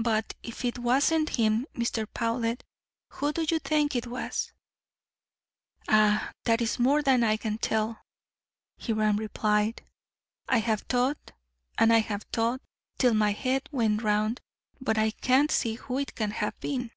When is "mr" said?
1.74-2.06